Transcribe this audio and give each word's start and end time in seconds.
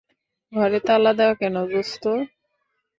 ঘরে 0.53 0.79
তালা 0.87 1.11
দেয়া 1.17 1.33
কেন, 1.39 1.55
দোস্ত? 1.71 2.03